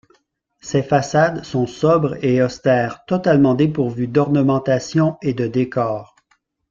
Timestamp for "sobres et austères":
1.67-3.05